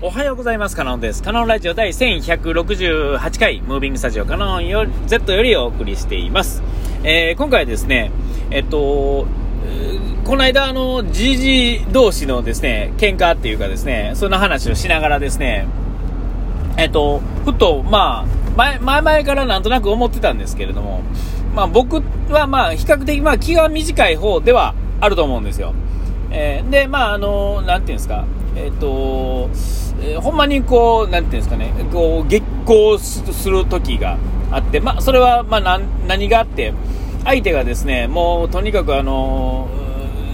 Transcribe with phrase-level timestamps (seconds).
[0.00, 0.76] おはようございます。
[0.76, 1.24] カノンです。
[1.24, 6.62] カノンラジオ第1168回、ムービングスタジオカノンよ Z よりお送りしています。
[7.02, 8.12] えー、今回ですね、
[8.52, 9.26] えっと、
[10.24, 15.66] この間、あの、GG 同士のですね、喧嘩っていうかですね、そんな話をしながらですね、
[16.76, 18.26] えっと、ふと、まあ、
[18.56, 21.02] 前、前々からなんとなく思ってたんですけれども、
[21.56, 25.74] まあ僕はまあ、比較的まあ気が短い方ではあると思うんですよ。
[26.30, 29.50] えー、で、まあ、あの、なんていうんですか、えっ、と、
[30.00, 34.18] えー、ほんまにこう、なんていうんですかね、こう、激高する時が
[34.50, 36.72] あって、まあ、それは、まあ、何があって、
[37.24, 39.68] 相手がですね、もう、とにかくあの、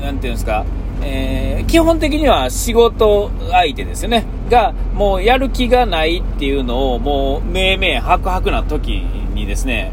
[0.02, 0.64] なんていうんですか、
[1.02, 4.24] えー、基本的には仕事相手ですよね。
[4.50, 8.88] が、もうやる気がないっていうのを、もう、めいめい、はくはくな時
[9.34, 9.92] にですね、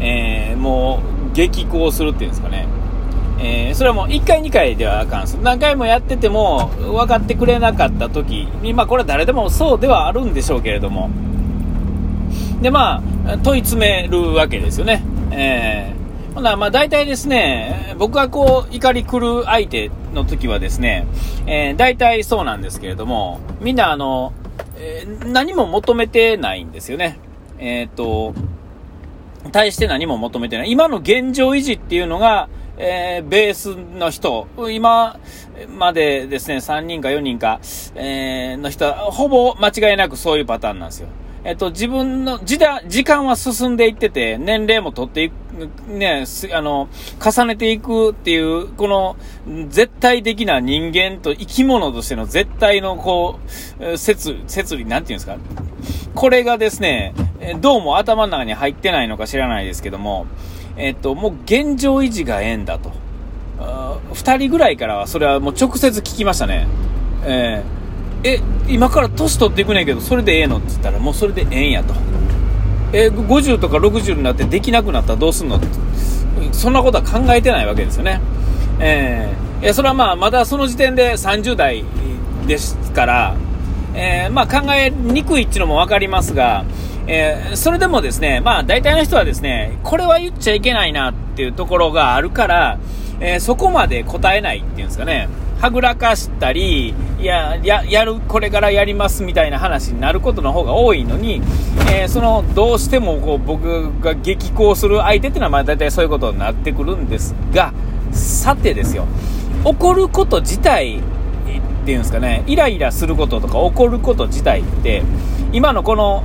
[0.00, 2.66] えー、もう、激高するっていうんですかね。
[3.40, 5.34] えー、それはもう1回2回ではあかんす。
[5.34, 11.10] 何回もやってても分かってくれなかった時に、まあこれは誰でもそうではあるんでしょうけれども。
[12.60, 15.02] で、まあ、問い詰めるわけですよね。
[15.30, 21.06] えー、ほな、まあ大体ですね、僕がこう怒り狂う相手の時はですね、
[21.46, 24.32] えー、大体そうなんですけれども、みんなあの、
[24.76, 27.18] えー、何も求めてないんですよね。
[27.58, 28.34] えっ、と、
[29.52, 30.70] 対して何も求めてない。
[30.70, 32.48] 今の現状維持っていうのが、
[32.78, 35.18] えー、ベースの人、今
[35.76, 37.60] までですね、3人か4人か、
[37.96, 41.08] えー、の人は、ほぼ間違いなくそういうパターンなんですよ。
[41.44, 45.32] えっと、自分の時代、時間は進んでいってて、年齢も取っていく、
[45.88, 46.88] ね、あの、
[47.24, 49.16] 重ねていくっていう、この、
[49.68, 53.38] 絶対的な人間と生き物としての絶対の、こ
[53.80, 55.36] う、説、説理、なんていうんですか？
[56.14, 60.26] これがですね、えどうも頭の中に入ってないのか知らないですけども、
[60.76, 62.92] えっと、もう現状維持がええんだと。
[64.12, 66.66] 二人ぐらいからはそれはもう直接聞きましたね。
[67.24, 70.58] えー、え、今から年取っていくねんけど、それでええの？
[70.58, 71.94] って言ったら、もうそれでええんやと。
[72.92, 75.56] え、50とか60になってできなくなったらどうすんの？
[75.56, 75.66] って。
[76.52, 78.20] そんなことは考えてないわけですよね。
[78.80, 81.84] えー、いや、それはまあ、まだその時点で30代
[82.46, 83.36] ですから、
[83.94, 86.64] えー、まあ考えにくいっていうのもわかりますが、
[87.10, 92.78] えー、それでもですね、まあ大体の人はですね、これは言っちゃいけないなっていうところがあるから、
[93.20, 101.40] えー、そこまで答えないっていうんですかね、はぐらかしたり、いや、や、やる、これからやりますみたいな話になることの方が多いのに、
[101.90, 107.72] えー、その、どうしてもこう僕が激高する相手っていうのはまあ大体そういうことになってくるんですが、
[108.12, 109.06] さてですよ、
[109.64, 111.00] 怒ること自体っ
[111.86, 115.02] ていうんですかね、イライラすることとか怒ること自体って、
[115.52, 116.22] 今のこの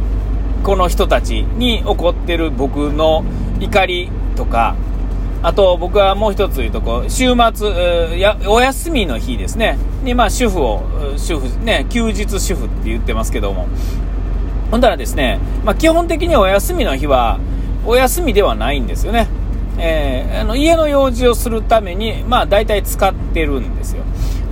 [0.63, 3.23] この人たちに起こってる僕の
[3.59, 4.75] 怒りとか、
[5.41, 10.83] あと僕はもう一つ言うとこう、週末、やお休みの日ですね、にまあ主婦を、
[11.17, 13.67] 主婦、ね、休日主婦って言ってますけども、
[14.71, 17.39] ほんだらですね、まあ基本的にお休みの日は、
[17.85, 19.27] お休みではないんですよね。
[19.77, 24.03] えー、あの家の用事をするために、まあ大体使ってるんですよ。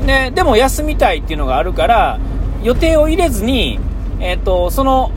[0.06, 2.20] で、でも休みたいっていうのがあるから、
[2.64, 3.80] 予定を入れずに、
[4.20, 5.12] えっ、ー、と、その、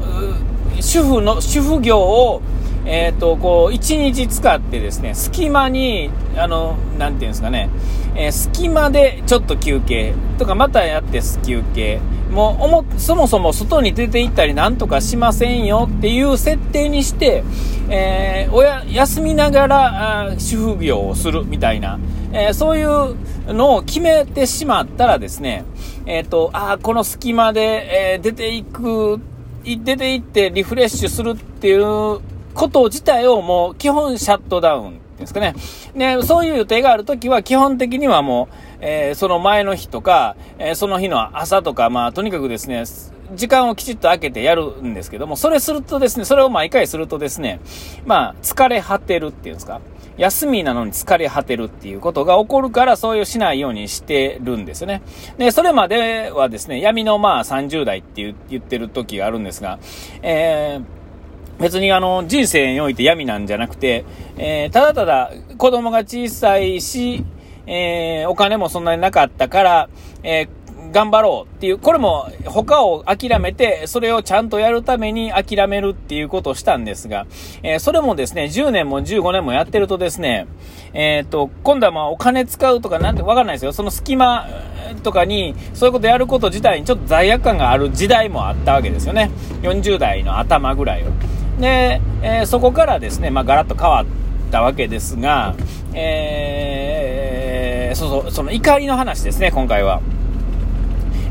[0.80, 2.42] 主婦の、主婦業を、
[2.86, 7.70] えっ、と、こう、一日使ってですね、隙間に、あの、なんていうんですかね、
[8.14, 12.00] えー、隙間でちょっと休憩とか、またやって休憩。
[12.30, 17.42] もう、おも、そもそも外に出て行ったりなんとかしませんよっていう設定にして、
[17.88, 21.98] えー、おや、休みながら、あ主婦業をするみたいな、
[22.32, 23.16] えー、そういう
[23.52, 25.64] のを決めてしまったらですね、
[26.06, 29.20] えっ、ー、と、ああこの隙間で、え出ていく
[29.64, 32.20] 出て行ってリフレッシュするっていう
[32.54, 35.54] こと自体をもう基本シャットダウンですかね。
[35.94, 42.84] ね、そういう予定があるときは基本的にはもう、えー、その前の日とか、えー、その日の朝とか、まあとにかくですね、
[43.34, 47.60] 時間をきちっと空けてやるんですけども、それするとですね、それを毎回するとですね、
[48.04, 49.80] まあ疲れ果てるっていうんですか？
[50.16, 55.02] 休みなのに疲れ果てるっていうことが起こるから、そういうしないようにしてるんですよね。
[55.38, 59.80] で、それまではですね、闇のまあ30代って言ってる時があるんですが、
[60.22, 64.04] えー、別にあの、人生において闇なんじゃなくて、
[64.36, 67.24] えー、ただただ子供が小さいし、
[67.66, 69.88] えー、お金もそんなになかったから、
[70.22, 77.26] えー、頑張ろうっていう、これも他を諦めて、それをちゃんとやるために諦めるっていうことをしたんですが、
[77.62, 80.46] えー、それもですね、10年も15年もやってるとですね、
[80.92, 83.72] えっ、と、今度はまあお金使うとかなんてわかんないですよ。
[83.72, 84.46] その隙間
[85.02, 89.30] とかに、そういうことやること自体にちょっと罪悪感がある時代もあったわけですよね。
[89.62, 91.06] 40代の頭ぐらいを。
[91.60, 94.06] で、え、そこからですね、まあガラッと変わっ
[94.52, 95.56] たわけですが、
[95.94, 97.03] えー、
[97.94, 100.00] そうそう、その怒りの話ですね、今回は。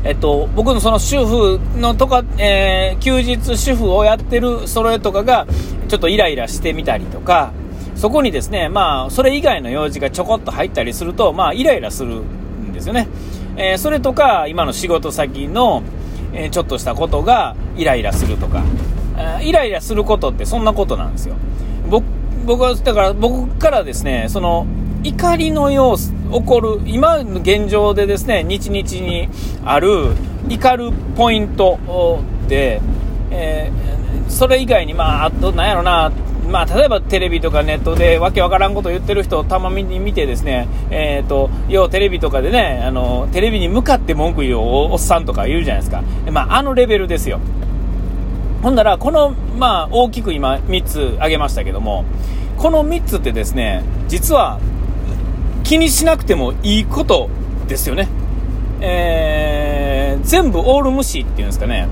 [0.04, 5.46] えっと、僕のその主婦のとか、えー、休日主婦をやってるそれとかが、
[5.88, 7.52] ちょっとイライラしてみたりとか、
[7.96, 13.08] そこにですね、まあ、それ以外の用事がちょこっと入ったりすると、まあ、イライラするんですよね。
[13.56, 15.82] えー、それとか、今の仕事先の、
[16.32, 18.62] えー、ちょっとしたことがイライラするとか、
[19.42, 21.36] イライラすることってそんなことなんですよ。
[21.88, 22.04] 僕、
[22.60, 24.66] は、だから僕からですね、その、
[25.02, 29.28] 怒りの様子、起こる、今の現状でですね、日々に
[29.64, 30.08] ある
[30.48, 31.78] 怒るポイント
[32.48, 32.80] で、
[33.30, 36.10] えー、それ以外に、まあ、あと、なんやろな、
[36.50, 46.02] まあ、例えばテレビとかネットでわけわからんこと言ってる人をたまに見てですね、えっ、ー、と、要テレビとかでね、あの、テレビに向かって文句言うおっさんとか言うじゃないですか。
[46.32, 47.38] まあ、あのレベルですよ。
[48.60, 52.04] ほんなら、この、まあ、大きく今3つ挙げましたけども、
[52.56, 54.58] この3つってですね、実は
[55.64, 57.28] 気にしなくてもいいこと
[57.66, 58.08] ですよね。
[58.80, 61.88] えー、全部オール無視っていうんですかね。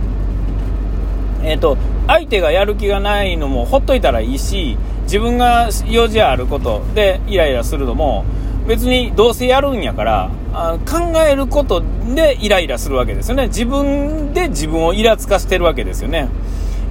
[1.43, 1.77] えっ、ー、と、
[2.07, 8.25] 相手がやる気がないのもほっといたらいいし、自分が用事あることでイライラするのも、
[8.67, 11.83] 別にどうせやるんやからあ考えること
[12.15, 16.29] でイライラするわけですよね自分で自分をイラつかしてるわけですよね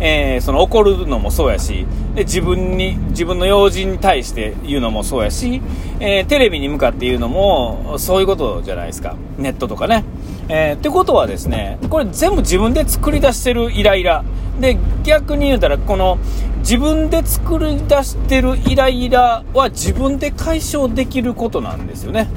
[0.04, 1.86] えー、その怒るのもそうやし
[2.16, 5.62] で自分に自分の用心に対して言うのもそうやし、
[6.00, 9.16] えー、テレビに向かって言うのもそういうことじゃないですか。
[9.38, 10.04] ネットとかね、
[10.50, 14.24] えー、ってことはですねこれ全部自分で作り出してるイライラ。
[14.60, 16.20] で逆に言うたらこの
[16.60, 22.28] 自分で作り出してるイライラは自分で解消できることなんですよね、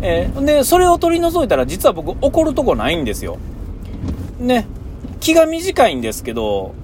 [0.00, 3.38] えー、でそれを取り除いたら実は僕怒るとこないんですよ。
[4.38, 4.66] ね。
[5.20, 6.74] 気が短いんですけど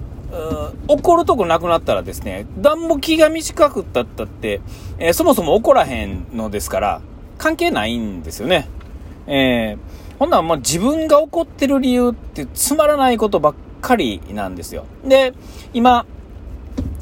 [0.87, 4.61] 怒るとこなくなったらですね、なんも気が短くったったって、
[4.97, 7.01] えー、そもそも怒らへんのですから、
[7.37, 8.67] 関係ないんですよね。
[9.27, 14.85] えー、ほんならま自分が怒ってる理由ってつまらないことばっかりなんですよ。
[15.05, 15.33] で、
[15.73, 16.05] 今、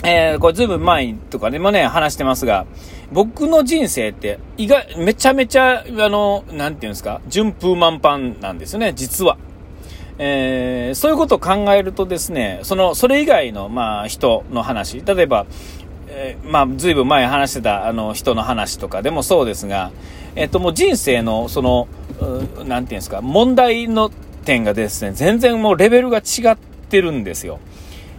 [0.04, 2.66] えー、これずいぶん前とかでもね、話してますが、
[3.12, 9.38] 僕の人生って意外、めちゃめちゃ、あの、なんていうんですか、順風満帆なんですよね、実は。
[10.22, 15.46] えー、そういうことを考えるとですね、その、それ以外の、まあ、人の話、例えば、
[16.10, 19.92] えー、まあ、ずいぶん前話してた、あの、人の話とかでもそうですが、
[20.36, 21.88] えっと、もう人生の、その、
[22.66, 24.12] なんていうんですか、問題の
[24.44, 26.58] 点がですね、全然もうレベルが違っ
[26.90, 27.60] てるんですよ。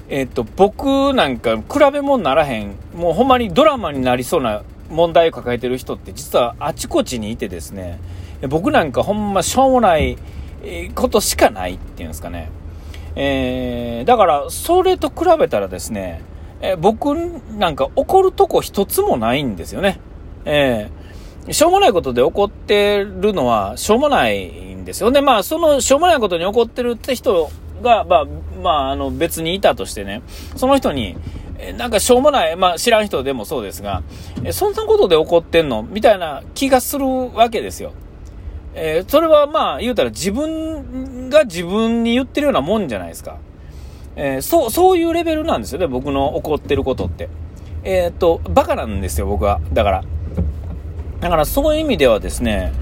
[0.09, 8.01] えっと、僕なんか比べ物ならへん、もうほんまにドラマになりそうな問題を抱えてる人って実はあちこちにいてですね、
[8.49, 10.19] 僕なんかほんましょうもない、
[10.95, 12.51] ことしかないっていうんですかね。
[13.17, 16.23] えー、だから、それと比べたらですね、
[16.61, 17.15] えー、僕
[17.57, 19.99] なんか怒るとこ一つもないんですよね。
[20.45, 25.11] えー、しょうもないことで怒ってるのはしょうもないんですよ。
[25.11, 27.51] で、まあ、そのしょうもないことに怒ってるって人
[27.83, 28.25] が、まあ、
[28.63, 30.23] まあ、あの、別にいたとしてね、
[30.57, 31.17] その人に、
[31.77, 34.03] なんかしょうもない、まあ知らん人でもそうですが、
[34.51, 35.83] そんなことで怒ってんの？
[35.83, 37.93] みたいな気がするわけですよ。
[38.75, 43.39] えー、それはまあ言うたら自分が自分に言ってるようなもんじゃないですか。
[44.17, 47.29] えー、そう、そういうレベルなんですよね、僕の怒ってることって。
[47.83, 49.61] えー、っと、バカなんですよ、僕は。
[49.73, 50.05] だから。
[51.21, 52.73] だからそういう意味ではですね、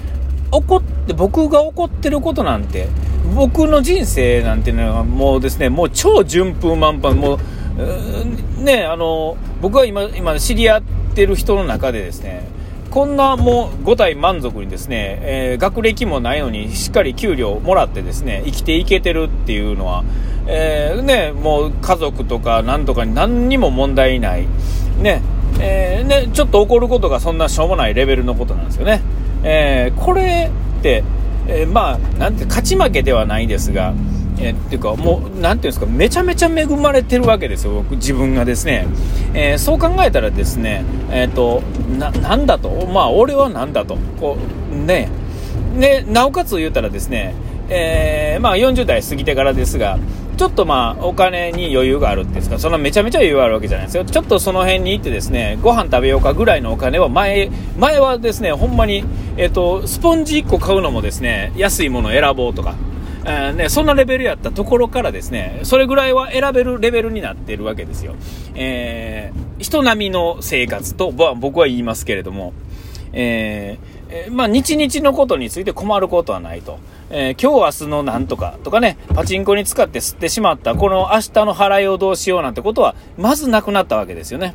[0.51, 2.87] 怒って、僕が怒ってることなんて、
[3.35, 10.81] 僕の人生なんていうのはもうですね、もう超順風満帆、もう、ね、あの、僕は今、今知り合っ
[11.13, 12.47] てる人の中でですね、
[12.89, 20.03] こんなもう5体満足にですね、えー、学歴もないのにしっかり給料もらってですね、生きていけてるっていうのは、
[20.47, 24.47] えー、ね、もう家族とかなんとかに何にも問題ない。
[25.01, 25.21] ね、
[25.59, 29.01] えー、ね、ちょっと怒ることがそんなしょうもないレベルのことなんですよね。
[29.43, 31.03] えこれって、
[31.47, 33.93] えまあ、なんて、勝ち負けではないですが、
[34.41, 38.87] えー、っていうか、もう、なんていうんですか、めちゃめちゃ恵まれてるわけですよ、僕、自分がですね。
[39.33, 41.61] えー、そう考えたらですね、えっ、と、
[41.97, 44.37] な、んだと、まあ、俺はなんだと、こ
[44.73, 45.09] う、ね、
[45.79, 47.33] で、なおかつ言うたらですね、
[47.69, 49.99] えー、まあ、40代過ぎてからですが、
[50.37, 54.05] ちょっとまあ、お金に余裕があるんですか、そんなめちゃめちゃ余裕があるわけじゃないですよ。
[54.05, 59.03] ちょっとその辺に行ってですね、ご飯食べようかぐらいのお金は前、前はですね、ほんまに、
[59.35, 62.75] えっ、と、スポンジ1個買うのもですね、安いものを選ぼうとか、
[63.25, 68.15] えー、ね、そんなレベルやったところからですね、それぐらいは選べるレベルになってるわけですよ。
[68.55, 72.53] えー、人並みの生活と、僕は言いますけれども、
[73.11, 76.79] えー、まあ、日々のことについて困ることはないと。
[77.11, 84.53] えー、今日明日のなんとかとかね、パチンコに使って吸ってしまった、この明日の払いをどうしようなんてことは、まずなくなったわけですよね。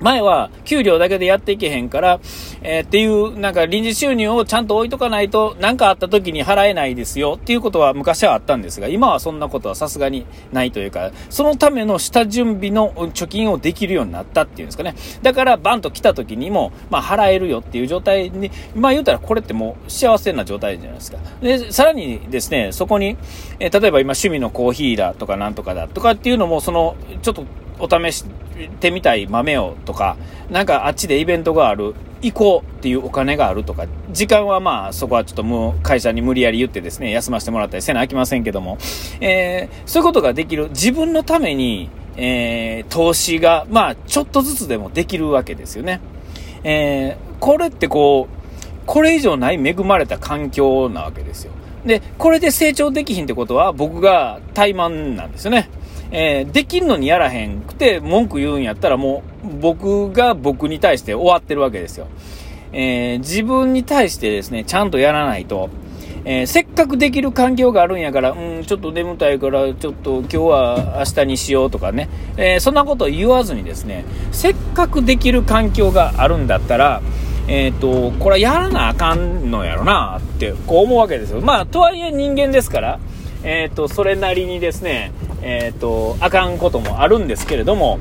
[0.00, 2.20] 前は給料だけでやっていけへんから、
[2.62, 14.94] えー、っていう、なんか臨時収入をちゃんと置いとかないと、何かあった時に払えないですよっていうことは昔はあったんですが、今はそんなことはさすがにないというか、そのための下準備の貯金をできるようになったっていうんですかね。
[15.22, 21.18] だからバンと来た時にも、まあ払えるよっていう状態に、まあ言うたらこれってもう幸せな状態じゃないですか。
[21.42, 23.16] で、さらにですね、そこに、
[23.58, 27.44] えー、例えば今趣味のコーヒーだとかなんとかだとかっていうのも、その、ちょっと
[27.78, 28.24] お試し
[28.68, 30.16] てみたい豆をとか、
[30.50, 38.78] なんかあっちでイベントがある、行こうっていうお金があるとか、時間はまあそこはちょっともう会社に無理やり言ってですね、休ませてもらったりせなあきませんけども、
[39.20, 46.00] えー、そういうことができる、自分のために、えー、投資が、まあちょっとずつでもできるわけですよね。
[46.62, 48.40] えー、これってこう、
[48.86, 51.52] これ以上ない恵まれた環境なわけですよ。
[51.86, 55.70] で、これで成長できひんってことは僕が怠慢なんですよね。
[56.12, 62.06] えー、できんのにやらへんくて文句言うんやったらもう僕が僕に対して終わってるわけですよ。
[62.72, 65.70] えー、自分に対してですね、ちゃんとやらないと、
[66.24, 77.02] えー、せっかくできる環境があるんやから、うん、ちょっと眠たいから、ちょっと今日は明日にしようとかね、えー、そんなこと言わずにですね、せっかくできる環境があるんだったら、
[77.48, 81.40] えっ、と、これはやらなあかんのやろなって、こう思うわけですよ。
[81.40, 83.00] まあ、とはいえ人間ですから、
[83.42, 85.10] えっ、と、それなりにですね、
[85.42, 87.98] えっ、ー、と、あかんこともあるんですけれども、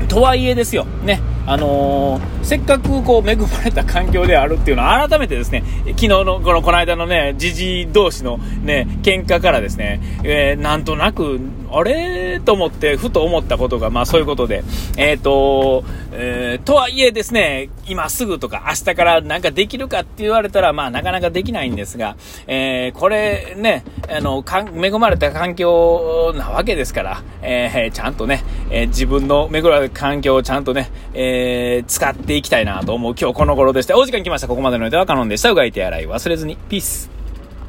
[0.00, 12.40] うん、とはいえですよ、ね、あのー、せっかくこう恵まれた環境であるっていうのは改めてですね、昨日のこのこの間のね、じじ同士のね、喧嘩からですね、えー、なんとなく、あれ？
[12.40, 14.64] と思って、ふと思ったことが、まあそういうことで、
[14.96, 15.84] えっ、ー、と、
[16.18, 33.98] えー、とはいえですね、今すぐとか明日からなんかできるかって言われたら、まあなかなかできないんですが、えー、これね、あの、か、恵まれた環境なわけですから、えー、ちゃんとね、えー、自分の恵まれた環境をちゃんとね、えー、使っていきたいなと思う今日この頃でした。
[33.98, 34.48] お時間来ました。
[34.48, 35.50] ここまでの間はカノンでした。
[35.50, 36.56] うがいて洗い忘れずに。
[36.70, 37.10] ピース。